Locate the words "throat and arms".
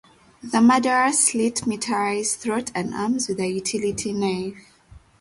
2.35-3.27